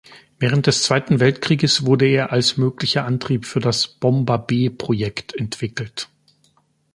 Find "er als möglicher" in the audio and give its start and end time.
2.07-3.05